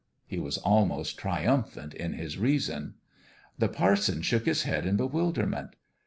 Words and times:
He 0.25 0.39
was 0.39 0.57
almost 0.57 1.19
triumphant 1.19 1.93
in 1.93 2.13
his 2.13 2.39
reason. 2.39 2.95
The 3.59 3.67
parson 3.69 4.23
shook 4.23 4.47
his 4.47 4.63
head 4.63 4.87
in 4.87 4.97
bewilderment. 4.97 5.75